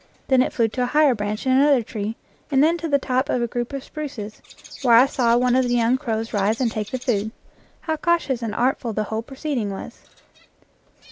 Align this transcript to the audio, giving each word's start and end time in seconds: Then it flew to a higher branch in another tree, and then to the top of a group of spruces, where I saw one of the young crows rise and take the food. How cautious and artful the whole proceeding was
Then 0.29 0.41
it 0.41 0.51
flew 0.51 0.67
to 0.69 0.81
a 0.81 0.87
higher 0.87 1.13
branch 1.13 1.45
in 1.45 1.51
another 1.51 1.83
tree, 1.83 2.15
and 2.49 2.63
then 2.63 2.75
to 2.79 2.87
the 2.89 2.97
top 2.97 3.29
of 3.29 3.39
a 3.39 3.45
group 3.47 3.71
of 3.71 3.83
spruces, 3.83 4.41
where 4.81 4.95
I 4.95 5.05
saw 5.05 5.37
one 5.37 5.55
of 5.55 5.65
the 5.67 5.75
young 5.75 5.95
crows 5.95 6.33
rise 6.33 6.59
and 6.59 6.71
take 6.71 6.89
the 6.89 6.97
food. 6.97 7.29
How 7.81 7.97
cautious 7.97 8.41
and 8.41 8.55
artful 8.55 8.93
the 8.93 9.03
whole 9.03 9.21
proceeding 9.21 9.69
was 9.69 9.99